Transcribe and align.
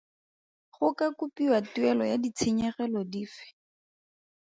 Go 0.73 0.87
ka 0.97 1.07
kopiwa 1.19 1.57
tuelo 1.71 2.03
ya 2.11 2.17
ditshenyegelo 2.23 3.01
dife? 3.11 3.45